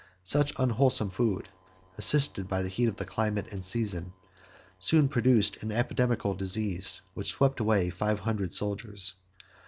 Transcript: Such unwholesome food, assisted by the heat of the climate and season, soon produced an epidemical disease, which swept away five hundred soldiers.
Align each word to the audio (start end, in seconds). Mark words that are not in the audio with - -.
Such 0.23 0.51
unwholesome 0.57 1.11
food, 1.11 1.49
assisted 1.95 2.47
by 2.47 2.63
the 2.63 2.69
heat 2.69 2.87
of 2.87 2.95
the 2.95 3.05
climate 3.05 3.53
and 3.53 3.63
season, 3.63 4.13
soon 4.79 5.07
produced 5.07 5.57
an 5.61 5.71
epidemical 5.71 6.33
disease, 6.33 7.01
which 7.13 7.29
swept 7.29 7.59
away 7.59 7.91
five 7.91 8.21
hundred 8.21 8.51
soldiers. 8.51 9.13